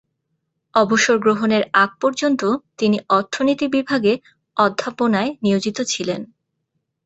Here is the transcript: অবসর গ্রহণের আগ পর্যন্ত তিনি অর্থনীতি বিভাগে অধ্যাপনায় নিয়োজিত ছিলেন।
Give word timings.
অবসর 0.73 1.17
গ্রহণের 1.19 1.63
আগ 1.73 1.89
পর্যন্ত 2.01 2.41
তিনি 2.77 2.97
অর্থনীতি 3.09 3.65
বিভাগে 3.67 4.13
অধ্যাপনায় 4.57 5.31
নিয়োজিত 5.43 5.77
ছিলেন। 5.83 6.21